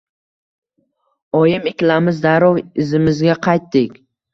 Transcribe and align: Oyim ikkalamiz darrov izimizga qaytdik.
Oyim 1.41 1.69
ikkalamiz 1.75 2.25
darrov 2.27 2.61
izimizga 2.89 3.41
qaytdik. 3.51 4.07